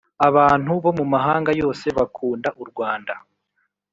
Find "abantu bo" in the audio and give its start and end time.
0.27-0.91